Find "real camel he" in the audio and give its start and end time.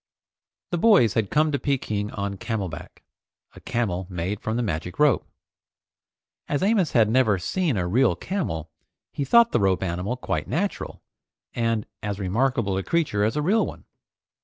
7.87-9.23